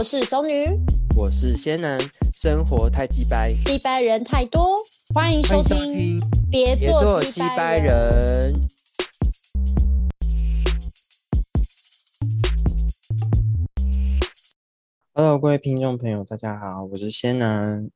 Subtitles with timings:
[0.00, 0.64] 我是熟女，
[1.14, 2.00] 我是仙男，
[2.32, 4.78] 生活太鸡掰，鸡掰人太多，
[5.14, 6.18] 欢迎收听，
[6.50, 8.50] 别做鸡掰人。
[15.12, 17.90] Hello，各位听众朋友，大家好，我是仙男，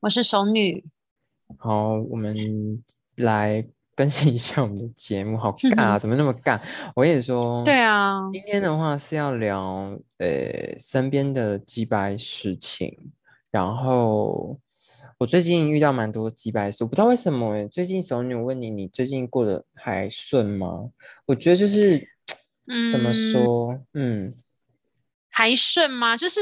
[0.00, 0.86] 我是熟女。
[1.58, 2.82] 好，我们
[3.16, 3.66] 来。
[3.94, 6.60] 更新一下我们的节目，好尬，啊怎么那么尬？
[6.94, 13.12] 我跟你说，对啊，今天的话是要聊呃身边的击败事情，
[13.50, 14.58] 然后
[15.18, 20.90] 我最近遇到蛮多击败事，我不知道为什么哎，最近熟女问你，你最近过得还顺吗？
[21.26, 22.08] 我觉得就是，
[22.66, 24.34] 嗯，怎么说，嗯，
[25.28, 26.16] 还顺吗？
[26.16, 26.40] 就是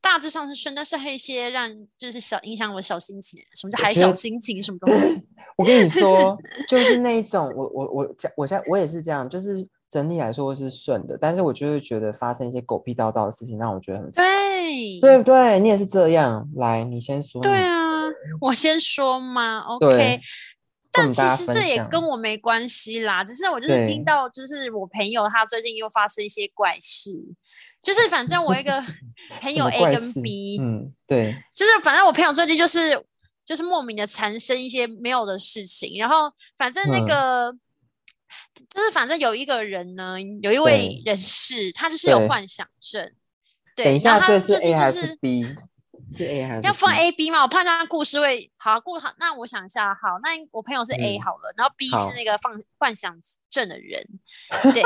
[0.00, 4.60] 大致上是顺，但是还有一些让就是小影响我小心情，什么叫还小心情？
[4.62, 5.22] 什么东西？
[5.56, 6.36] 我跟你说，
[6.68, 15.58] 就是那一种，我我我讲，我现在我也是这样，就是整体来说是顺的，但是我就会觉得发生一些狗屁叨叨的事情，让我觉得很对，对不对？
[15.60, 17.42] 你也是这样，来，你先说。
[17.42, 17.76] 对啊，
[18.40, 20.20] 我先说嘛，OK。
[20.92, 27.12] 但其实这也跟我没关系啦，只是我就是听到，就是我朋友他最近又发生一些怪事，
[27.82, 28.84] 就是反正我一个
[29.40, 33.04] 朋友 A 跟 B，嗯，对，就是反正我朋友最近就是。
[33.42, 37.52] 就是莫名的产生一些没有的事情，然后反正那个
[38.72, 43.12] 就是反正有一个人呢，有一位人士，他就是有幻想症。
[43.74, 45.42] 对，等一下，是 A 还是 B？
[46.16, 47.42] 是 A 还是要放 A、B 吗？
[47.42, 49.12] 我怕他故事会好故好。
[49.18, 53.18] 那我想一下，好，那我朋友是 A 好了，然后 B 是那个放幻想
[53.50, 54.06] 症的人，
[54.72, 54.84] 对。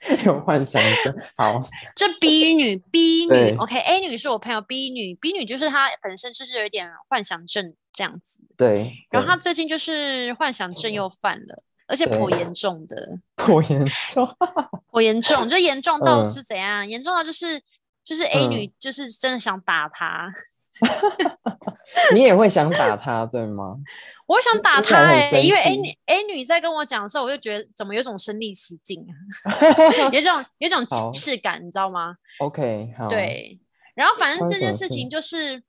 [0.24, 1.60] 有幻想症，好。
[1.94, 8.42] 这 B 女，B 女，OK，A 女是我朋友，B 女，B 女就是她本身就是有点幻想症这样子。
[8.56, 8.92] 对。
[9.10, 13.18] 然后她最近就是幻想症又犯了，而且颇严重的。
[13.36, 14.36] 颇严重。
[14.90, 16.88] 颇严重，就严重到是怎样？
[16.88, 17.60] 严重到就是
[18.02, 20.32] 就是 A 女就是真的想打他。
[22.14, 23.76] 你也会想打他，对吗？
[24.26, 29.04] 我想打他哎，因为 A 女 A 女在跟我讲的时候，我就觉得怎么有种身临其境，
[30.12, 33.08] 有种有种即视感，你知道吗？OK，好。
[33.08, 33.58] 对，
[33.94, 35.62] 然后反正这件事情就是，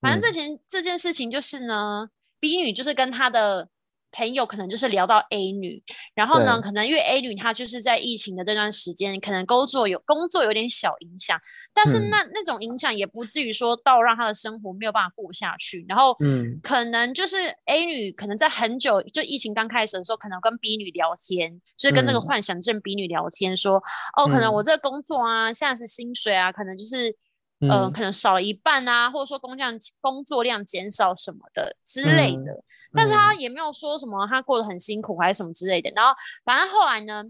[0.00, 2.08] 反正这件这件事情就是呢
[2.40, 3.68] ，B 女就是跟她的。
[4.10, 5.82] 朋友可能就是聊到 A 女，
[6.14, 11.38] 然后呢，可能因为 A 女她就是在疫情的这段时间，可能工作有工作有点小影响，
[11.74, 15.84] 但是那那种影响也不至于说到让她的生活没有办法过下去。
[15.88, 17.36] 然后，嗯，可能就是
[17.66, 23.76] A 女可能在很久就疫情刚开始的时候，可能跟 B 女聊天，就是跟这个幻想症 B 女聊天，说
[24.16, 27.14] 哦，可能我这个工作啊，现在是薪水啊，可能就是
[27.60, 32.64] 呃，可能少了一半啊，或者说工量工作量减少什么的之类的。
[32.92, 35.90] 但是他也没有说什么，他过得很辛苦还是什么之类的。
[35.94, 36.12] 然后
[36.44, 37.22] 反正后来呢，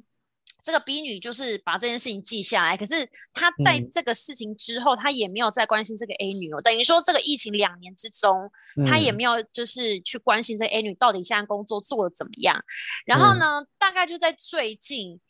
[0.62, 2.76] 这个 B 女就是把这件事情记下来。
[2.76, 6.60] 可是她在这个事情之后，她也没有再关心这个 A 女哦。
[6.60, 8.50] 等于说这个疫情两年之中，
[8.86, 12.62] 她也没有就是去关心这 A 女到底现在工作做的怎么样。
[13.04, 15.20] 然后呢，大概就在最近，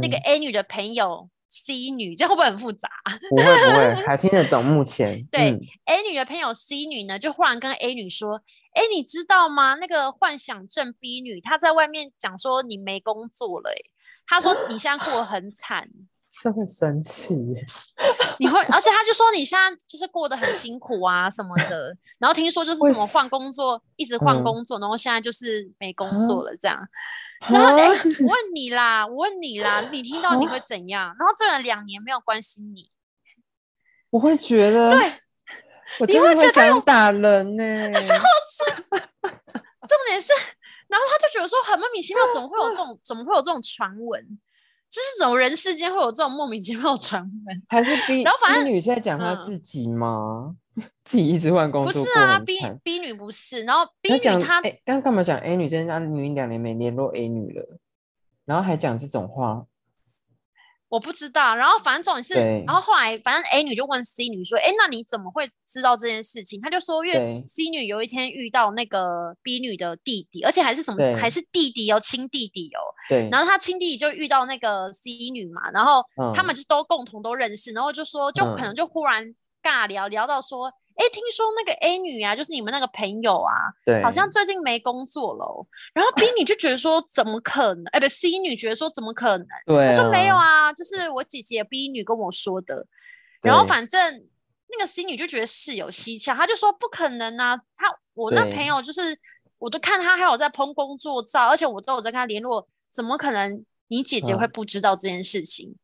[0.00, 2.88] 那个 A 女的朋友 C 女，这会不会很复杂？
[3.30, 4.64] 不会不会， 还听得懂。
[4.64, 5.50] 目前对
[5.86, 8.40] A 女的朋友 C 女呢，就忽然跟 A 女说。
[8.72, 9.74] 哎，你知道吗？
[9.74, 13.76] 那个幻想症 B 女，她在外面讲说你没工作了，哎，
[14.26, 15.88] 她说你现在过得很惨，
[16.32, 17.66] 是很生气耶。
[18.38, 21.94] 你会，而且她就说你现在就是过得很辛苦啊什么的。
[22.18, 26.88] 然后听说就是什么换工作，一直换工作，然后现在就是没工作了这样。
[27.50, 31.14] 然后哎，我问你啦，我问你啦，你听到你会怎样？
[31.18, 32.88] 然后这人两年没有关心你，
[34.10, 35.21] 我会觉得对。
[36.00, 38.12] 我真的会想打人呢，是是，
[39.22, 40.32] 重点是，
[40.88, 44.38] 然后他就觉得说很莫名其妙，怎么会有这种，怎么会有这种传闻？
[44.88, 47.62] 就是怎么人世间会有这种莫名其妙的传闻？
[47.68, 50.54] 还是 B，然后反正女在讲她自己吗？
[51.04, 51.92] 自己一直换工作？
[51.92, 55.68] 不是啊，B B 女不是，然后 B 女她刚干嘛讲 A 女？
[55.68, 57.78] 现在明明两年没联络 A 女了，
[58.44, 59.64] 然后还讲这种话。
[60.92, 62.34] 我不知道，然后反正重点是，
[62.66, 72.80] 然后后来反正 A 女就问 C 女说：“哎，那你怎么会知道这件事情？”她就说：“因为 C 女有一天遇到那个 B 女的弟弟，而且还是什么，还是弟弟哦，亲弟弟哦。
[73.08, 76.04] 对，然后他亲弟弟就遇到那个 C 女嘛，然后
[76.34, 85.66] 他们就都共同都认识，然后就说，就可能就忽然尬聊聊到说。”哎，听说那个 A 女啊，就是你们那个朋友啊，对，好像最近没工作了。
[85.94, 87.84] 然后 B 女就觉得说，怎么可能？
[87.92, 89.46] 哎，不，C 女觉得说，怎么可能？
[89.66, 92.86] 对，她说没有啊，就是我姐姐 B 女跟我说的。
[93.42, 94.00] 然后反正
[94.68, 99.18] 那个 C 女就觉得事有蹊跷，她就说不可能啊，她我那朋友就是，
[99.58, 105.74] 我都看她还有在碰工作照，而且我都有在跟她联络，怎么可能你姐姐会不知道这件事情？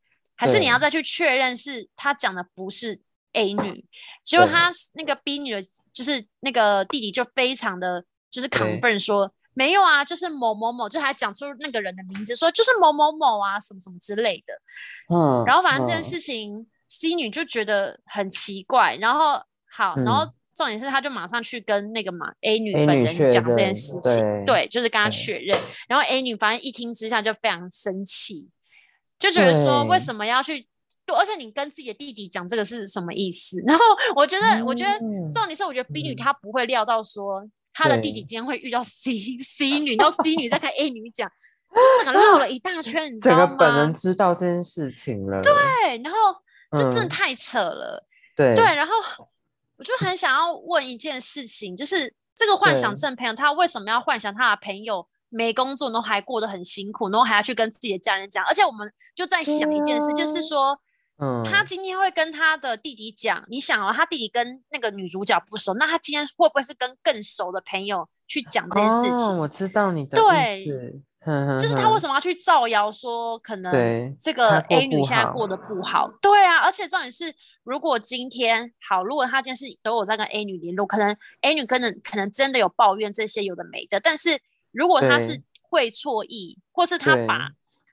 [0.40, 3.00] 还是你要再去确认是他讲的不是？
[3.32, 3.84] A 女，
[4.24, 14.54] 结果她那个 B 女的，就是那个弟弟就非常的就是 confirm 说没有啊，就是某某某，就还讲出那个人的名字，说就是某某某啊，什么什么之类的。
[15.14, 19.42] 嗯，然后反正这件事情 C 女就觉得很奇怪，然后
[19.76, 25.58] 好，然后重点是她就马上去跟那个嘛 A 女本人讲这件事情，对，就是跟她确认，
[25.88, 28.48] 然后 A 女反正一听之下就非常生气。
[29.18, 30.67] 就觉得说为什么要去？
[31.14, 33.56] 而且你跟自己的弟弟讲这个是什么意思？
[33.66, 33.84] 然后
[34.16, 34.98] 我觉得，我觉得
[35.32, 41.30] 重点是，我觉得 B 女她不会料到说她的弟弟今天会遇到 C C 女，然后 C 女再跟 A 女讲，
[41.74, 43.46] 就整个 绕了一大圈，你知道吗？
[43.46, 45.40] 整个本人知道这件事情了。
[45.42, 45.52] 对，
[46.02, 46.18] 然后
[46.76, 48.06] 就真的太扯了。
[48.36, 48.92] 对对，然后
[49.76, 55.06] 我就很想要问一件事情，就是这个幻想症朋友，他为什么要幻想他的朋友？
[55.30, 60.74] 没工作，然后还过得很辛苦，然后还要去跟自己的家人讲，而且我们就在想一件事，就是说，
[61.18, 69.38] 嗯，他今天会跟他的弟弟讲，你想哦，他弟弟跟那个女主角不熟，那他今天会不会是跟更熟的朋友去讲这件事情？
[69.38, 70.64] 我知道你的对，
[71.60, 76.10] 就是他为什么要去造谣说可能这个 A 女现在过得不好？
[76.22, 77.34] 对啊，而且重点是，
[77.64, 84.38] 如果今天好，如果他今天是都有在跟 A 女联络，可能 A 女可能可能真的有抱怨这些有的没的，但是。
[84.70, 87.48] 如果他是会错意，或是他把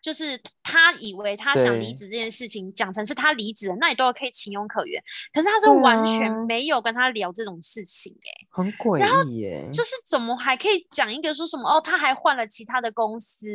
[0.06, 5.02] 就是他以为他想离职这件事情讲成是他离职了，那你都可以情有可原。
[5.34, 9.68] 可是他是完全没有跟他聊这种事情，哎，很诡异耶。
[9.74, 13.48] 就是怎么还可以讲一个说什么哦，他还换了其他的公司，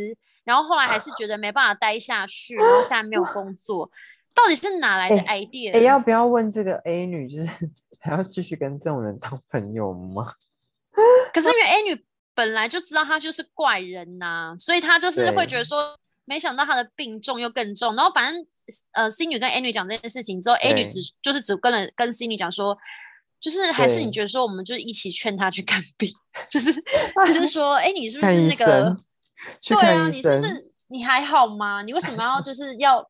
[0.43, 3.89] 然后后来还是觉得没办法待下去，然后现在没有工作，
[4.35, 5.73] 到底是哪来的 idea？
[5.73, 7.49] 哎，要不要问这个 A 女，就是
[8.03, 10.35] 还要继续跟这种人当朋友吗？
[11.33, 12.05] 可是因为 A 女。
[12.33, 15.95] 本来就知道他就是怪人呐，所以他就是会觉得说，
[16.31, 17.97] 没想到他的病重又更重。
[17.97, 18.47] 然后反正
[18.93, 22.79] 呃，C 女跟 A 女讲这件事情之后，A 女只就是只跟了跟 C 女讲说，
[23.41, 26.09] 就是还是你觉得说，我们就一起劝他去看病，
[26.49, 26.73] 就是
[27.27, 28.97] 就是说，哎，你是不是那个？
[29.63, 31.83] 对啊，你是不是你还好吗？
[31.83, 33.05] 你为什么要就是要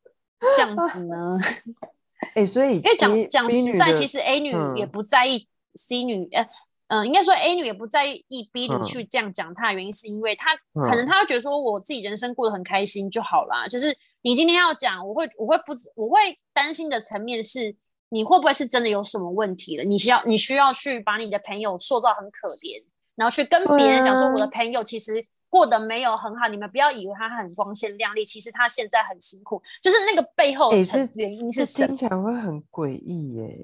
[0.56, 1.38] 这样子呢？
[2.34, 6.48] 哎，所以因为讲讲实在，其实 A 女也不在意 C 女呃。
[6.90, 13.64] 嗯，应该说 A 女也不在意 B 女去这样讲她的原因，是因为她可能她会觉得说我自己人生过得很开心就好啦。
[13.68, 16.18] 就是你今天要讲，我会我会不我会
[16.52, 17.76] 担心的层面是，
[18.08, 19.84] 你会不会是真的有什么问题了？
[19.84, 22.82] 你需要你需要去把你的朋友塑造很可怜，
[23.14, 31.86] 然后去跟别人讲说我的朋友其实过得没有很好，你们不要以为他很光鲜亮丽，其实他现在很辛苦，就是那个背后成原因是什么？
[31.86, 33.56] 听起来会很诡异耶，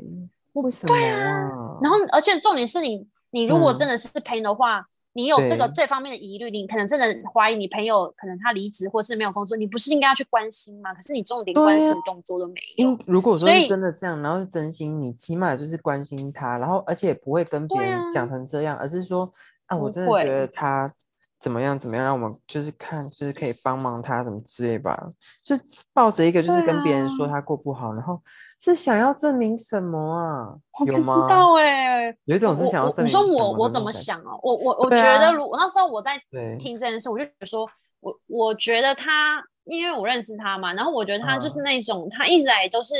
[0.52, 0.94] 为什么？
[0.94, 3.04] 对啊，然后而且重点是你。
[3.36, 10.94] 你如果真的是朋友的话，你有这个这方面的疑虑，你可能真的怀疑你朋友可能他离职或是没有工作，你不是应该要去关心吗？
[10.94, 12.98] 可是你重点关心动作都没有。
[13.04, 19.30] 如果说是真的这样，然后是真心，你起码就是关心他，然后而且不会跟别人讲成这样，而是说
[19.66, 20.90] 啊，我真的觉得他
[21.38, 25.10] 怎么样怎么样，让我们就是看就是可以帮忙他什么之类吧，
[25.44, 25.54] 就
[25.92, 28.18] 抱着一个就是跟别人说他过不好，然后。
[28.58, 30.48] 是想要证明什么啊？
[30.80, 33.06] 我不知道哎，有一种是想要证明。
[33.06, 34.32] 你说我我怎么想啊？
[34.42, 36.20] 我我我觉得，如果那时候我在
[36.58, 37.68] 听这件事，我就觉得说，
[38.00, 42.94] 我我觉得他，因为我认识他嘛，然后我觉得他就是那种，他一直来都是，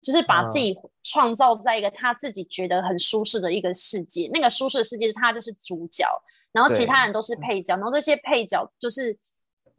[0.00, 6.06] 就是把自己创造在一个他自己觉得很舒适的一个世界，那个舒适的世界是他就是主角，
[6.52, 9.18] 然后其他人都是配角，然后这些配角就是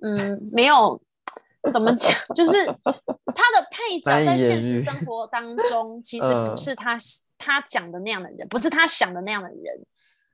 [0.01, 1.01] 嗯没有。
[1.71, 2.13] 怎么讲？
[2.35, 6.97] 就是他的配角在现实生活当中， 其实不是他
[7.37, 9.85] 他讲的那样的人，不是他想的那样的人。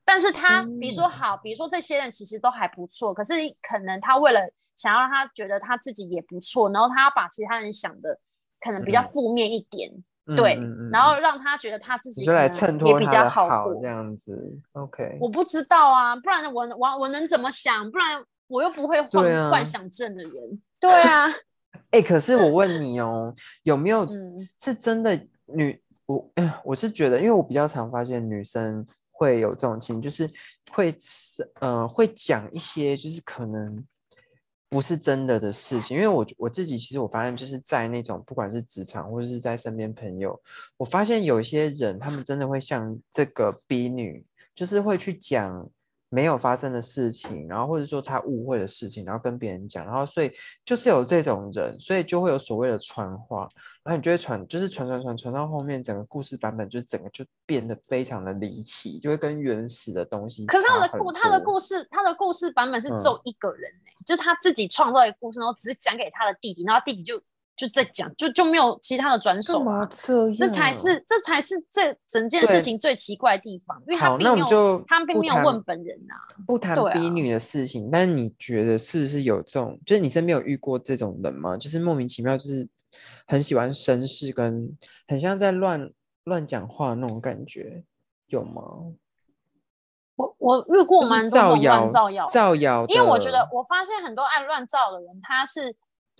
[0.06, 4.42] 但是他比如说好，比如说这些人其实都还不错，可是可能他为了
[4.76, 8.20] 想要让他觉得他自己也不错，然后他要把其他人想的
[8.60, 9.90] 可能比较负面一点，
[10.36, 10.60] 对，
[10.92, 14.60] 然后让他觉得他自己就来衬托也比较好过这样子。
[14.74, 17.90] OK，我不知道啊，不然我我我能怎么想？
[17.90, 20.62] 不然我又不会幻幻想症的人。
[20.90, 21.26] 对啊，
[21.92, 24.08] 哎，可是我问你哦，有没有
[24.62, 25.82] 是真的女？
[26.06, 30.30] 我哎，我是觉得，因为我比较常发现女生会有这种情，就是
[30.72, 30.94] 会
[31.62, 33.82] 呃会讲一些就是可能
[34.68, 35.96] 不是真的的事情。
[35.96, 40.38] 因为我我自己其实我发现，就是在那种不管是职场或者是在身边朋友，
[40.76, 45.70] 我发现有一些人，他们真的会像这个 B 女，就是会去讲。
[46.14, 50.32] 没有发生的事情，然后或者说他误会的事情，然后跟别人讲，然后所以
[50.64, 53.50] 就是有这种人，所以就会有所谓的传话，
[53.84, 60.46] 然后你就会传，就是传传传传到后面，整个故事版本就整个就变得非常的离奇，就会跟原始的东西。
[60.46, 67.20] 可是他的故他的故事他的故事版本是只有一个人哎，就是他自己创造一个故事，然后只是讲给他的弟弟，然后弟弟就
[67.56, 69.88] 就在讲，就就没有其他的转手啊，
[70.36, 76.18] 这才是这才是这整件事情最奇怪的地方，因为他并没有，他并没有问本人啊，
[76.48, 77.90] 不谈逼女的事情。
[77.92, 81.56] 但是你觉得是不是有这种，就是你身边有遇过这种人吗？
[81.56, 82.68] 就是莫名其妙，就是
[83.28, 84.76] 很喜欢绅士，跟
[85.08, 85.92] 很像在乱
[86.24, 87.84] 乱讲话那种感觉，
[88.30, 88.64] 有吗？
[90.16, 95.76] 我我遇过蛮多种乱造谣，造谣，因为我觉得我发现很多爱乱造的人，他是。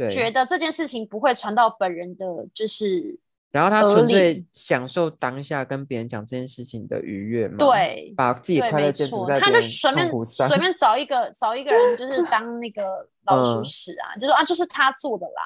[0.10, 3.20] 觉得这件事情不会传到本人的，就是，
[3.52, 7.58] 然后他纯粹享受当下跟别人讲这件事情的愉悦嘛？
[7.58, 10.74] 对，把自己快乐建筑在他就随便 随便。
[10.76, 15.44] 找一个找一个人，就是当那个老 鼠屎啊，就说啊，就是他做的啦，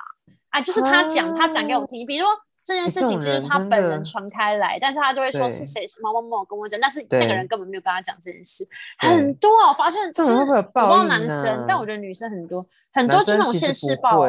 [0.49, 2.31] 啊，就是他讲他讲给我听，比如说
[2.67, 8.67] 这件事情就是他本人传开来，但是他就会说是谁是某某某跟我讲，但是那个人根本没有跟他讲这件事，
[8.99, 12.65] 很多啊，我发现就是我不知道男生，但我觉得女生很多。
[12.93, 14.25] 很多这种现世报，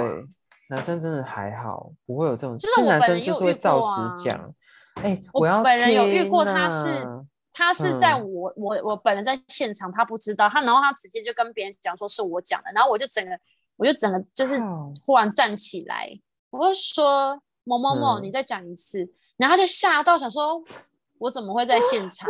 [0.69, 2.59] 男生真的还好，不会有这种。
[2.59, 4.15] 就是我本人有遇过啊。
[4.97, 7.07] 哎，我本人有遇过，他是
[7.55, 13.39] 他是在我我我本人在现场，他不知道他，然后他直接就跟别人讲说是我讲的，然后我就整个
[13.77, 14.61] 我就整个就是
[15.07, 16.11] 忽然站起来，
[16.51, 20.61] 我就说某某某，你再讲一次，然后就吓到想说，
[21.19, 22.29] 我怎么会在现场？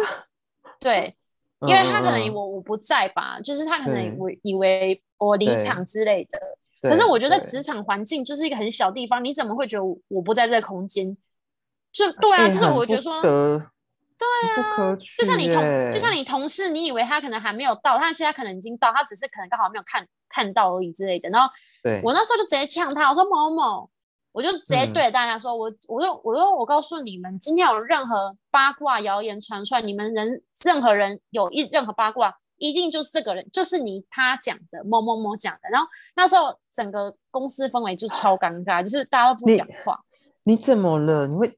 [0.81, 1.17] 对，
[1.61, 5.03] 因为他可能我我不在吧，就是他可能以为以为。
[5.21, 6.39] 我离场之类的，
[6.81, 11.17] 可是我觉得职场环境就是一个很小地方，你怎么会觉得我不在这个空间？
[11.91, 21.29] 就对啊，就是我觉得说，对啊，就像你同就像你同事，你以为他可能还没有到，但是他可能已经到，他只是可能刚好没有看看到而已之类的。
[21.31, 21.53] 然后，
[22.05, 23.91] 我那时候就直接呛他，我说某某，
[24.33, 32.35] 我就直接对大家说，我我说我说我告诉你们，今天有任何八卦谣言传出来，你们人任何人有一任何八卦。
[32.61, 39.97] 一定就是这个人，就是你他讲的某某某讲的，然后那时候整个公司氛围就超尴尬，就是大家都不讲话。
[40.43, 41.29] 你怎么了？
[41.29, 41.57] 你会，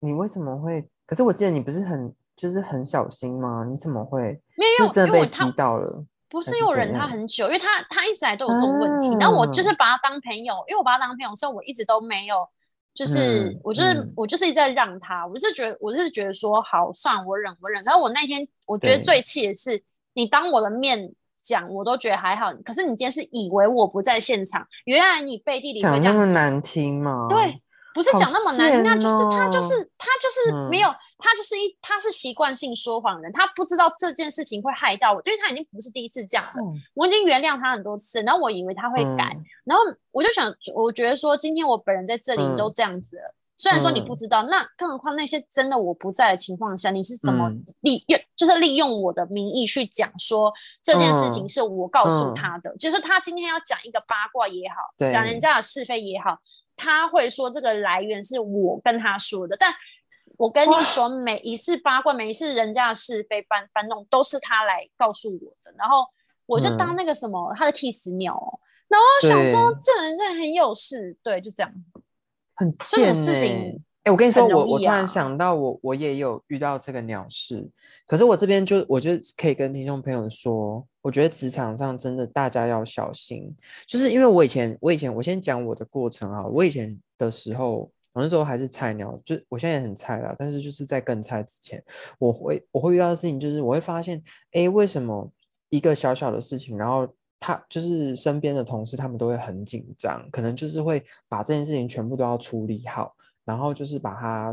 [0.00, 0.88] 你为什么会？
[1.04, 3.62] 可是我记得你不是很就是很小心吗？
[3.70, 4.40] 你怎么会？
[4.56, 6.02] 没有，真的被激到了。
[6.28, 12.48] 不是因为忍他很久，因为他他一直来都有这种问题，然后我就是把他当朋友，因为我把他当朋友，所以我一直都没有，
[12.94, 19.82] 就是我就是我就是一直在让他，我是觉得我是觉得说好算我忍我忍，然后我那天我觉得最气的是。
[20.14, 22.52] 你当我的面讲，我都觉得还好。
[22.64, 27.28] 可是你今天是以为我不在现场，原来你背地里会讲那么难听吗？
[27.30, 27.62] 对，
[27.94, 36.52] 不是讲那么难听，那就是他就是他就是没有，他就是一他是习惯性说谎人，他不知道这件事情会害到我，因为他已经不是第一次这样了。
[36.94, 39.82] 我已经原谅他很多次，然后我以为他会改，然后
[40.12, 43.34] 我就想，我觉得说今天我本人在这里都这样子了。
[43.60, 56.38] 虽然说你不知道，那更何况那些真的我不在的情况下，你是怎么利用，就是利用我的名义去讲说这件事情是我告诉他的，就是他今天要讲一个八卦也好，讲人家的是非也好，
[56.76, 59.56] 他会说这个来源是我跟他说的。
[59.58, 59.74] 但
[60.38, 65.74] 我跟你说，每一次八卦，每一次人家的是非翻翻弄，都是他来告诉我的。
[65.76, 66.06] 然后
[66.46, 71.70] 我就当那个什么他的替死鸟，哦然后想说这人真的很有事，对，就这样。
[72.54, 73.74] 很贱哎！
[74.04, 77.68] 哎，我跟你说，我我突然想到，我我也有遇到这个鸟事。
[78.06, 83.54] 可是我这边就我觉得可以跟听众朋友说，我觉得职场上真的大家要小心，
[83.86, 91.80] 就是因为我以前我以前我先讲我的过程啊，我以前的时候，我那时候还是菜鸟，就我现在也很菜了，但是就是在更菜之前，
[92.18, 94.20] 我会我会遇到的事情就是我会发现，
[94.50, 95.30] 哎，为什么
[95.68, 97.08] 一个小小的事情，然后。
[97.40, 104.52] 他就是身边的同事，他们都会很紧张，可能就是会把这件事情全部都要处理好，然后就是把他，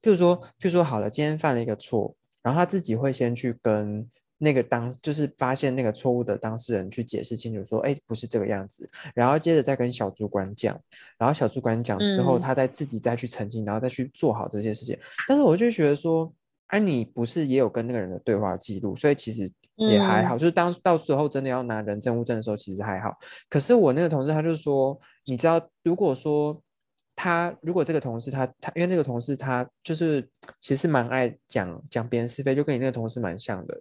[0.00, 4.08] 譬如说，譬如说好了，今天犯了一个错，然后他自己会先去跟
[4.38, 10.78] 那个当，就是发现那个错误的当事人去解释清楚，说，哎，不是这个样子，然后接着再跟小主管讲，
[11.18, 14.98] 然后小主管讲之后，他再自己再去澄清，然后再去做好这些事情。
[15.28, 16.32] 但是我就觉得说，
[16.68, 19.50] 哎，你不是也有跟那个人的对话记录，所以其实。
[19.78, 23.14] 也还好，就是当到时候真的要拿人证物证的时候，其实还好。
[23.46, 26.58] 可是我那个同事他就说，你知道，如果说
[27.14, 30.26] 他如果这个同事他他，因为那个同事他就是
[30.58, 33.78] 其实蛮爱讲讲别人是非，就跟你那个同事蛮像的。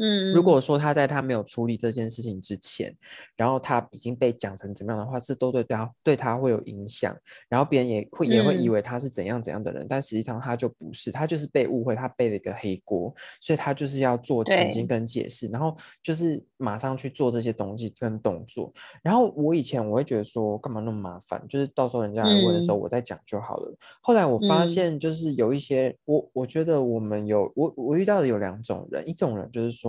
[0.00, 2.94] 嗯，如果说他在他没有处理这件事情之前，
[3.36, 7.16] 然后他已经被讲成怎么样的话，这都对他对他会有影响，
[7.48, 18.72] 然后别人也会也会以为他是怎样怎样的人，但实际上他就不是，他就是被误会，他背了一个黑锅，所以他就是要做澄清跟解释，然后就是马上去做这些东西跟动作。
[19.02, 21.44] 然后我以前我会觉得说，干嘛那么麻烦？
[21.48, 23.74] 就是到时候人家来问的时候，我再讲就好了。
[24.00, 29.87] 后来我发现，就是有一些我我觉得我们有我我遇到的有两种人，一种人就是说。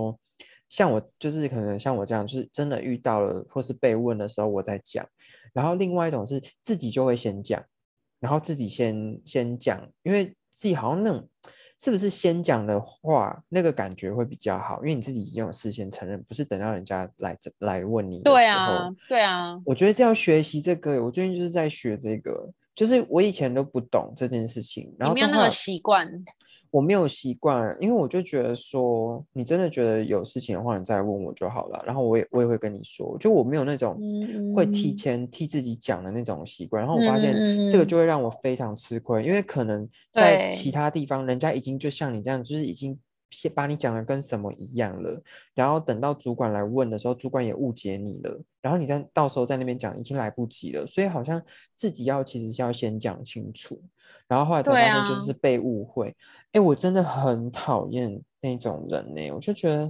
[0.68, 5.04] 像我就是可能像我这样，就是真的遇到了或是被问的时候，我在讲。
[5.52, 7.60] 然后另外一种是自己就会先讲，
[8.20, 11.28] 然后自己先先讲，因为自己好像那种
[11.80, 18.94] 是不是先讲的话，那个感觉会比较好，因为你自己已经有事先承认，不是等到人家来来问你的时候。
[19.08, 26.10] 对啊，我觉得这要学习这个，我最近就是在学这个，就是我以前都不懂这件事情，然后没有那个习惯。
[26.70, 31.84] 我没有习惯，因为我就觉得说，你真的觉得有事情的话，你再问我就好了。
[31.84, 34.00] 然后我也我也会跟你说，就我没有那种
[34.56, 36.82] 会提前替自己讲的那种习惯。
[36.82, 37.34] 然后我发现
[37.68, 42.98] 这个就会让我非常吃亏，因为可能在其他地方，人家已经就像你这样，就是已经。
[43.30, 45.22] 先把你讲的跟什么一样了，
[45.54, 51.40] 然后等到主管来问的时候，主管也误解你了，然后你在到时候在那边讲已经来不及了，所以好像
[51.74, 53.80] 自己要其实是要先讲清楚，
[54.26, 56.16] 然后后来才发现就是被误会。
[56.52, 59.88] 哎，我真的很讨厌那种人呢，我就觉得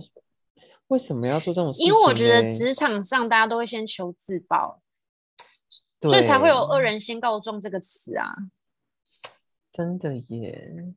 [0.88, 1.87] 为什么要做这种事情？
[1.87, 4.82] 因为我觉得职场上大家都会先求自保，
[6.02, 8.35] 所以才会有“恶人先告状”这个词啊。
[9.73, 10.92] 真的耶。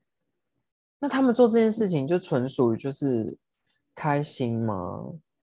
[1.03, 3.38] 那他们做这件事情就纯属于就是
[3.93, 5.03] 开心吗？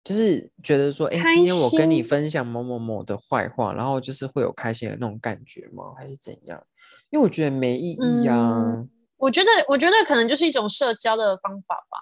[0.03, 5.93] 就是觉得说，哎，今天我跟你分享某某某的坏话，然后就是会有开心的那种感觉吗？
[5.95, 6.65] 还是怎样？
[7.11, 8.83] 因为我觉得没意义呀。
[9.17, 11.99] 我觉得，我觉得可能就是一种社交的方法吧。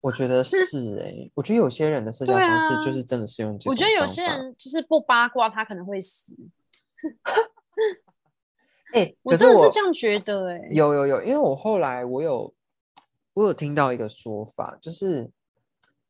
[0.00, 0.56] 我觉得是
[1.04, 6.34] 哎，我觉得有些人的社交方式就是真的是用这我觉得有些人就是不八卦，他可能会死。
[8.92, 10.68] 哎， 我真的是这样觉得哎。
[10.72, 12.52] 有有有，因为我后来我有。
[13.36, 15.30] 我有听到一个说法，就是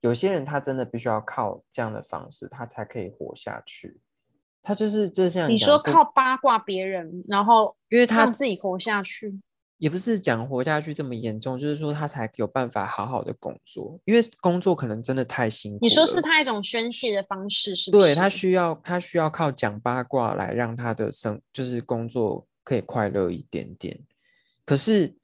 [0.00, 4.00] 有些人他真的必须要靠这样的方式，他才可以活下去。
[4.62, 9.40] 他就是就像你说靠八卦别人，然后因为他自己活下去，
[9.78, 15.79] 也不是讲活下去这么严重，就是说他才有办法好好的工作，因为工作可能真的太辛苦。
[15.83, 17.90] 你说是他一种宣泄的方式，是？
[17.90, 23.98] 对他需要他需要靠讲八卦来让他的生就是工作可以快乐一点点，
[24.64, 25.16] 可是。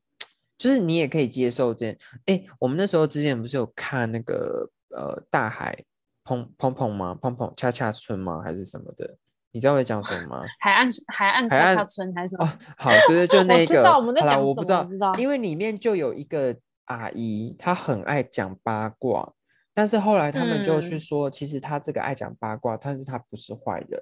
[0.62, 1.88] 就是你也可以接受这，
[2.26, 5.76] 哎，我们那时候之前不是有看那个呃大海
[6.24, 7.18] 砰砰砰吗？
[7.20, 8.40] 砰砰恰恰村吗？
[8.44, 9.16] 还是什么的？
[9.50, 10.44] 你知道我在讲什么吗？
[10.62, 12.46] 海岸海岸恰恰村还是什么？
[12.46, 13.60] 哦好，对对，就 那个。
[13.60, 14.46] 我知道我们在讲什么。
[14.46, 15.12] 我不知道，知道。
[15.16, 19.32] 因为里面就有一个阿姨，她很爱讲八卦，
[19.74, 24.00] 但是后来他们就去说，其实她这个爱讲八卦，但是她不是坏人，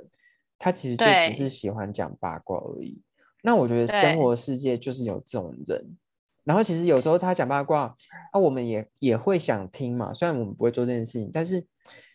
[0.59, 3.01] 她其实就只是喜欢讲八卦而已。
[3.43, 5.97] 那我觉得生活世界就是有这种人。
[6.45, 7.95] 然后其实有时候他讲八卦，
[8.33, 10.13] 啊，我们也也会想听嘛。
[10.13, 11.65] 虽然我们不会做这件事情，但是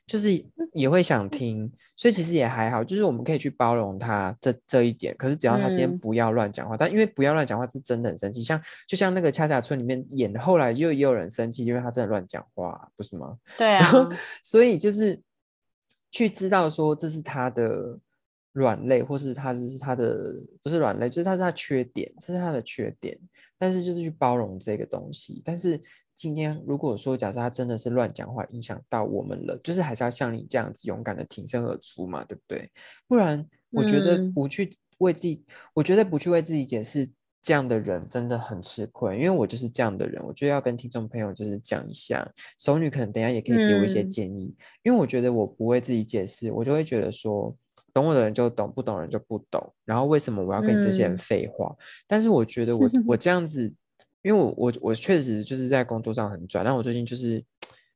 [0.08, 0.30] 就是
[0.74, 2.84] 也会想听，所以其实也还好。
[2.84, 5.16] 就是我们可以去包容他这这一点。
[5.18, 8.44] 可是只要他今天不要乱讲话，但因为不要乱讲话是真的很生气。
[8.44, 13.38] 像就像那个恰恰村里面演的，后来又也有人生气，因为他真的乱讲话，不是吗？
[13.58, 13.92] 对啊。
[14.44, 15.22] 所以就是
[16.12, 18.00] 去知道说这是他的。
[18.56, 20.34] 软肋，或是他是他的
[20.64, 23.20] 不是软肋，就是他是他缺点，这是他的缺点。
[23.58, 25.42] 但是就是去包容这个东西。
[25.44, 25.82] 但是
[26.16, 32.70] 今天如果说假设他真的是乱讲话，影响到我们了，就是还是要像你这样子勇敢的挺身而出嘛，对不对？
[33.08, 37.10] 不然我觉得不去为自己，我觉得不去为自己解释，
[37.42, 39.16] 这样的人真的很吃亏。
[39.18, 42.26] 因为我就是这样的人，我觉得要跟听众朋友就是讲一下，
[42.58, 47.56] 熟女可能等下也可以给我一些建议，因为我觉得我不为自己解释，我就会觉得说。
[47.96, 49.74] 懂我的人就懂，不懂人就不懂。
[49.86, 51.74] 然后为什么我要跟你这些人废话？
[52.06, 53.74] 但是我觉得我 我这样子，
[54.22, 56.62] 因为我我我确实就是在工作上很拽。
[56.62, 57.42] 但我最近就是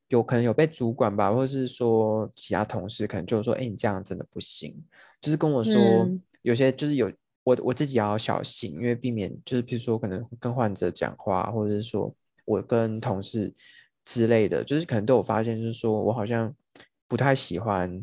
[0.08, 4.74] 有可能有被主管吧，或者是说其他同事可能就是说，哎，你这样真的不行，
[5.20, 6.10] 就是跟我说
[6.44, 7.12] 有些就是有
[7.44, 13.54] 我我自己要小心，因为避免就是比如说可能跟患者讲话，或者是说我跟同事
[14.06, 16.56] 之类的，就是可能都有发现，就是说我好像
[17.06, 18.02] 不太喜欢。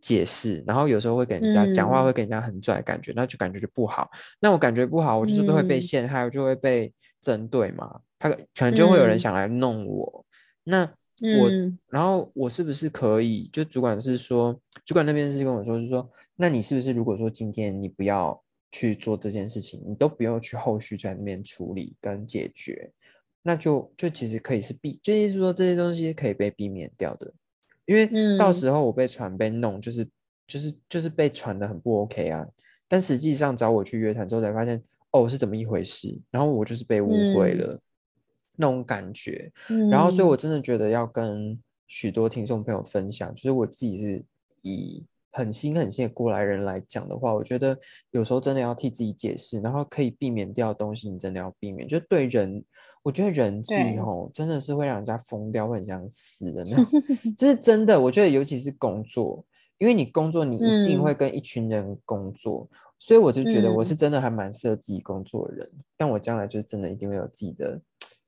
[0.00, 4.10] 解释，然后有时候会给人家讲话，会给人家很拽感觉，那就感觉就不好。
[4.40, 8.00] 那我感觉不好，我就是会被陷害，我就会被针对嘛。
[8.18, 10.24] 他可能就会有人想来弄我。
[10.64, 10.84] 那
[11.20, 11.50] 我，
[11.88, 13.48] 然后我是不是可以？
[13.52, 22.90] 就主管是说，主管那边是跟我说，是说，那你是不是如果说今天你不要去做这件事情，你都不用去后续在那边处理跟解决，
[23.42, 27.32] 那就就其实可以是避，就意思说这些东西可以被避免掉的。
[27.90, 30.08] 因为到时候我被传被弄，就是
[30.46, 32.46] 就是就是被传的很不 OK 啊。
[32.86, 37.76] 但实际上找我去约谈之后才发现，哦是怎么一回事，然后我就是被误会了
[38.54, 39.50] 那种感觉。
[39.90, 44.24] 然后所以我真的觉得要跟许多听众朋友分享，就是我自己是
[44.62, 47.76] 以很新很新的过来人来讲的话，我觉得
[48.12, 51.88] 有时候真的要替自己解释，然后可以避免掉的东西，你真的要避免。
[51.88, 52.64] 就对人。
[53.02, 57.00] 我觉得人际吼真的是会让人家疯掉，会很想死的那种，
[57.36, 57.98] 这是真的。
[57.98, 59.44] 我觉得尤其是工作，
[59.78, 65.70] 因为你工作，你一定会跟一群人工作，所以我就觉得我是真的还蛮适合自己工作的人。
[65.96, 67.80] 但我将来就真的一定会有自己的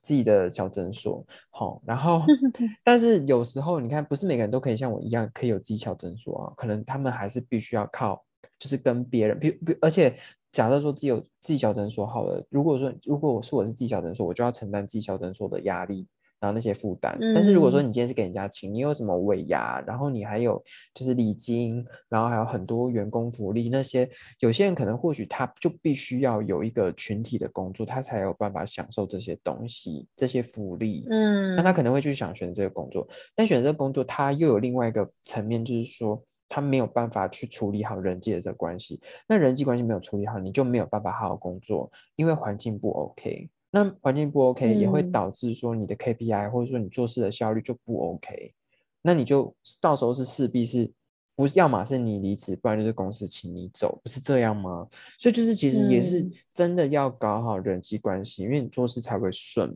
[0.02, 1.80] 自己的小诊所，好。
[1.84, 2.22] 然后，
[2.82, 8.24] 但是有时候你看，不是每个人都可以像我一样可以有自己小诊所啊，可能他们还是必须要靠，
[8.58, 10.16] 就是跟别人，比比，而且
[10.52, 16.06] 假设说自己有自己小诊所好了，如果说如果我是我是自己小诊所，我就要承担自己小诊所的压力。
[16.42, 20.60] 然后那些负担，但是如果说你今天是给人家请，你有什么尾牙，然后你还有
[20.92, 24.10] 就是礼金，然后还有很多员工福利那些，
[24.40, 31.06] 有些人可能或许他就必须要有一个群体的工作，他才有办法享受这些东西、这些福利。
[31.08, 36.20] 嗯，那他可能会去想选这个工作，但选这个工作他又有另外一个层面，就是说
[36.54, 39.00] 他没有办法去处理好人际的这个关系。
[39.26, 43.48] 那人际关系没有处理好，你就没有办法好好工作，因为环境不 OK。
[43.70, 48.52] 那环境不 OK，也会导致说你的 KPI 或者说你做事的效率就不 OK，
[49.00, 50.92] 那你就到时候是势必是，
[51.34, 54.86] 不要么是你离职，不然就是公司请你走，不是这样吗？
[55.18, 59.74] 所以就是其实也是真的要搞好人际关系，因为你做事才会顺。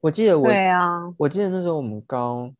[0.00, 2.52] 我记得我，对啊，我记得那时候我们高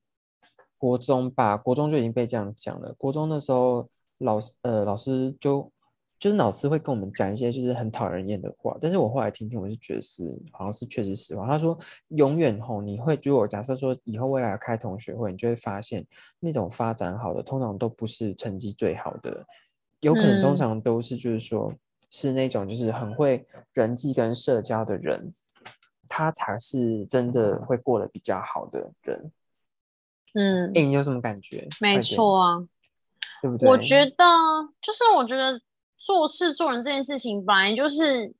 [0.78, 2.94] 国中吧，国中就已经被这样讲了。
[2.98, 5.70] 国中那时候老师呃老师就。
[6.18, 11.46] 就是老师会跟我们讲一些就是很讨人厌的话，但是我后来听听，我是觉得是好像是确实实话。
[11.46, 16.02] 他说永远吼，你会如果假设说以后未来开同学会，你就会发现
[16.40, 19.44] 那种发展好的，通常都不是成绩最好的，
[20.00, 21.70] 有可能通常都是就是说
[22.10, 25.30] 是那种就是很会人际跟社交的人，
[26.08, 29.30] 他才是真的会过得比较好的人。
[30.36, 31.66] 嗯，哎，你有什么感觉？
[31.80, 32.58] 没错啊，
[33.42, 33.68] 对不对？
[33.68, 34.24] 我觉得
[34.80, 35.60] 就是我觉得。
[35.98, 38.32] 做事做人这件事情，本来就是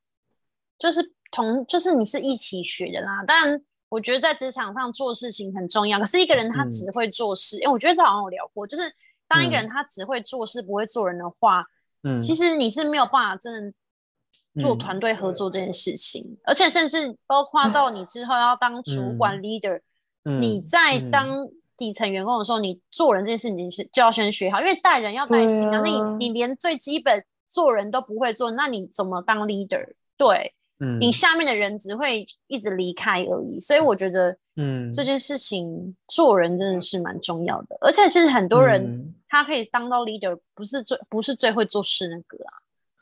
[0.78, 3.24] 就是同就是你是一起学的啦。
[3.26, 5.98] 当然，我觉得在职场上做事情很重要。
[5.98, 8.84] 可是一个人他只会做事，因为我觉得这好像有聊过，就是
[9.26, 11.64] 当一个人他只会做事不会做人的话，
[12.04, 16.38] 嗯，其实你是没有办法真的做团队合作这件事情。
[16.44, 19.80] 而且甚至包括到你之后要当主管 leader，
[20.22, 25.80] 你在当底层员工的时候，你做人这件事情是就要先学好，因为带人要带心啊。
[25.80, 29.86] 那你你连最基本做人都不会做，那你怎么当 leader？
[30.16, 33.60] 对，嗯，你下面的人只会一直离开而已。
[33.60, 37.76] 所以我觉得，嗯，这件事情做人真的是蛮重要的。
[37.80, 42.52] 而且其实很多人他可以当到 leader，不是最不是最会做事那个啊。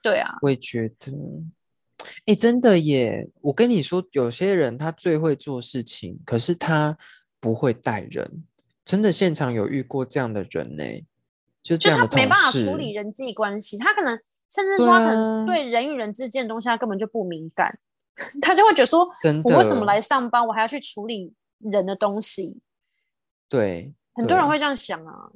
[0.03, 1.13] 对啊，我也觉得，
[2.27, 3.27] 哎，真的耶！
[3.41, 6.99] 我跟你说，有些人他最会做事情，可是他
[7.41, 8.45] 不会带人。
[8.85, 10.85] 真的现场有遇过这样的人呢，
[11.63, 14.19] 就他没办法处理人际关系，他可能。
[14.51, 17.77] 甚至说，可能对人与人之间的东西，他根本就不敏感，
[18.41, 19.09] 他就会觉得说
[19.43, 22.61] ：“我为什么来上班，我还要去处理人的东西？”
[23.51, 25.29] 对，很多人会这样想啊。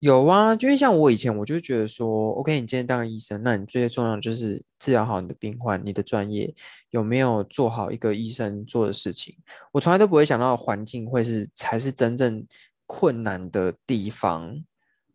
[0.00, 6.54] 有啊，就像我以前，我就觉得说：“OK，你今天当个医生，那你最重要的就是治疗好你的病患，你的专业
[6.90, 9.36] 有没有做好一个医生做的事情？”
[9.72, 12.46] 我从来都不会想到环境会是才是真正
[12.86, 14.62] 困难的地方。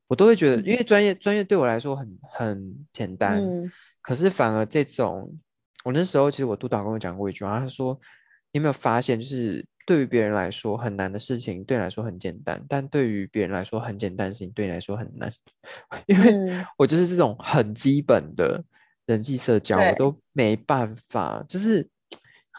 [0.07, 3.41] 我都会觉得，因为专业专业对我来说很很简单，
[4.01, 5.33] 可是反而这种，
[5.85, 7.97] 我那时候其实我督导跟我讲过一句话，他说
[8.51, 15.31] ：“你有没有发现，就是对于别人来说很难的事情，对你来说很简单；但对于别人来说很简单的事情，对你来说很难。
[16.07, 18.63] ”因为我就是这种很基本的
[19.05, 21.87] 人际社交，我都没办法，就是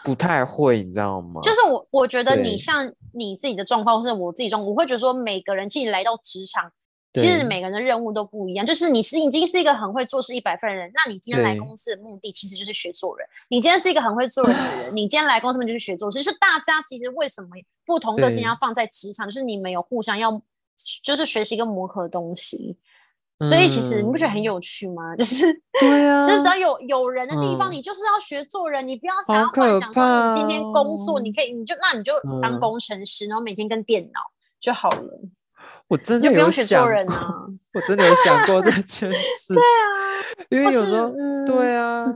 [0.05, 1.41] 不太会，你知道吗？
[1.43, 6.71] 就是我我觉得你像你自己的状况，或是我自己状况，我会觉得说，每个人其实来到职场。
[7.15, 13.27] 其实每个人的任务都不一样，就是你是已经是一个很会做事一百分的人，那你今天来公司的目的其实就是学做人。
[13.49, 16.23] 你今天是一个很会做人的人，你今天来公司就是学做事。
[16.23, 17.51] 就是大家其实为什么
[17.87, 20.43] 不同个性要放在职场，就是你们有互相要
[21.05, 22.77] 就是学习跟磨合的东西。
[23.41, 25.15] 所以其实你不觉得很有趣吗？
[25.19, 25.45] 就是
[25.81, 28.87] 对啊，就是只要有有人的地方，你就是要学做人。
[28.87, 34.21] 你不要想要幻想说你今天工作，你可以你就那你就当工程师，然后每天跟电脑
[34.61, 35.21] 就好了。
[35.89, 37.15] 我真的有想过，
[37.75, 39.55] 我真的有想过这 件事。
[39.55, 39.85] 对啊，
[40.51, 41.13] 因为有时候，
[41.47, 42.07] 对啊，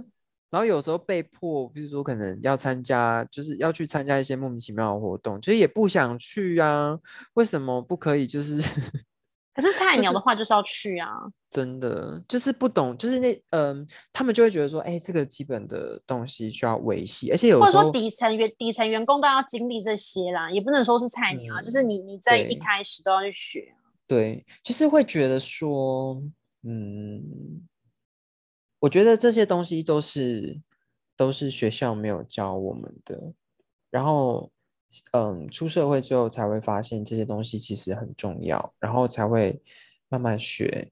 [0.51, 6.99] 然后有时候被迫，比如说可能要参加，就是要去参加一些莫名其妙的活动，其实也不想去啊。
[7.35, 8.27] 为什么不可以？
[8.27, 8.63] 就是。
[9.59, 11.09] 可是菜鸟的话就是要去啊，
[11.51, 23.75] 真的就是不懂，就是那嗯，他们就会觉得说，哎，这个基本的东西需要维系，而且有或者说底层员底层员工都要经历这些啦，也不能说是菜鸟啊，就是你你在一开始都要去学。
[24.07, 26.23] 对，就是会觉得说，
[26.63, 27.67] 嗯，
[28.79, 30.61] 我觉得这些东西都是
[31.17, 33.33] 都是学校没有教我们的，
[33.91, 34.53] 然后。
[35.13, 39.61] 嗯，出社会之后才会发现这些东西其实很重要，然后才会
[40.09, 40.91] 慢慢学。